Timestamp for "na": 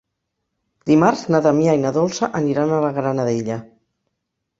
1.35-1.41, 1.83-1.91